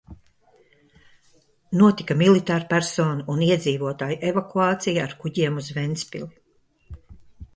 [1.81, 7.05] Notika militārpersonu un iedzīvotāju evakuācija ar kuģiem uz Ventspili.